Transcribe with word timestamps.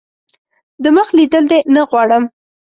دمخ 0.83 1.07
لیدل 1.17 1.43
دي 1.51 1.59
نه 1.73 1.81
غواړم. 1.89 2.23